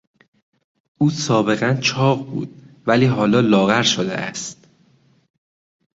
او 0.97 1.09
سابقا 1.09 1.73
چاق 1.81 2.25
بود 2.25 2.49
ولی 2.87 3.05
حالا 3.05 3.39
لاغر 3.39 3.83
شده 3.83 4.13
است. 4.13 4.67